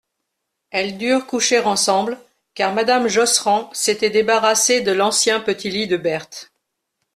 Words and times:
Elles 0.71 0.97
durent 0.97 1.27
coucher 1.27 1.59
ensemble, 1.59 2.17
car 2.55 2.73
madame 2.73 3.07
Josserand 3.07 3.69
s'était 3.71 4.09
débarrassée 4.09 4.81
de 4.81 4.91
l'ancien 4.91 5.39
petit 5.39 5.69
lit 5.69 5.87
de 5.87 5.95
Berthe. 5.95 6.51